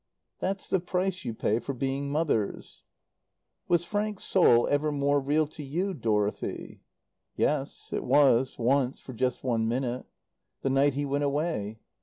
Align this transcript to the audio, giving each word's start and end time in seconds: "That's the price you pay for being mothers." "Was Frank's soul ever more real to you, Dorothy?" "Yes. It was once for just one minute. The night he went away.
"That's 0.39 0.67
the 0.67 0.79
price 0.79 1.23
you 1.25 1.35
pay 1.35 1.59
for 1.59 1.73
being 1.73 2.09
mothers." 2.11 2.85
"Was 3.67 3.83
Frank's 3.83 4.23
soul 4.23 4.65
ever 4.67 4.91
more 4.91 5.19
real 5.19 5.45
to 5.49 5.61
you, 5.61 5.93
Dorothy?" 5.93 6.81
"Yes. 7.35 7.93
It 7.93 8.03
was 8.03 8.57
once 8.57 8.99
for 8.99 9.13
just 9.13 9.43
one 9.43 9.67
minute. 9.67 10.07
The 10.63 10.71
night 10.71 10.95
he 10.95 11.05
went 11.05 11.23
away. 11.23 11.81